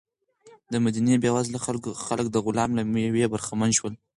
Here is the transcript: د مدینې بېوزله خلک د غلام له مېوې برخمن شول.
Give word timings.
د 0.71 0.73
مدینې 0.85 1.15
بېوزله 1.23 1.59
خلک 2.09 2.27
د 2.31 2.37
غلام 2.45 2.69
له 2.77 2.83
مېوې 2.93 3.25
برخمن 3.33 3.71
شول. 3.77 3.93